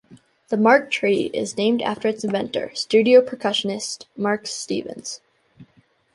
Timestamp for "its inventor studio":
2.07-3.21